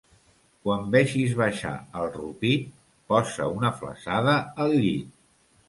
Quan 0.61 0.87
vegis 0.95 1.35
baixar 1.41 1.73
el 2.01 2.09
rupit, 2.17 2.65
posa 3.13 3.49
una 3.61 3.73
flassada 3.83 4.37
al 4.67 4.77
llit. 4.83 5.17